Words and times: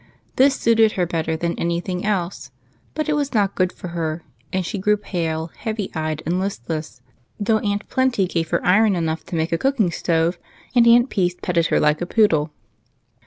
This 0.35 0.55
suited 0.55 0.93
her 0.93 1.05
better 1.05 1.37
than 1.37 1.53
any 1.59 1.79
thing 1.79 2.03
else, 2.03 2.49
but 2.95 3.07
it 3.07 3.13
was 3.13 3.35
not 3.35 3.53
good 3.53 3.71
for 3.71 3.89
her, 3.89 4.23
and 4.51 4.65
she 4.65 4.79
grew 4.79 4.97
pale, 4.97 5.51
heavy 5.57 5.91
eyed, 5.93 6.23
and 6.25 6.39
listless, 6.39 7.01
though 7.39 7.59
Aunt 7.59 7.87
Plenty 7.87 8.25
gave 8.25 8.49
her 8.49 8.65
iron 8.65 8.95
enough 8.95 9.23
to 9.25 9.35
make 9.35 9.51
a 9.51 9.59
cooking 9.59 9.91
stove, 9.91 10.39
and 10.75 10.87
Aunt 10.87 11.11
Peace 11.11 11.35
petted 11.39 11.67
her 11.67 11.79
like 11.79 12.01
a 12.01 12.07
poodle. 12.07 12.49